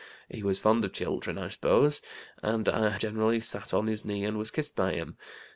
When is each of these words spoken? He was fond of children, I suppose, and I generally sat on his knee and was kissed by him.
He 0.27 0.41
was 0.41 0.57
fond 0.57 0.83
of 0.83 0.93
children, 0.93 1.37
I 1.37 1.49
suppose, 1.49 2.01
and 2.41 2.67
I 2.67 2.97
generally 2.97 3.39
sat 3.39 3.71
on 3.71 3.85
his 3.85 4.03
knee 4.03 4.25
and 4.25 4.35
was 4.35 4.49
kissed 4.49 4.75
by 4.75 4.93
him. 4.93 5.15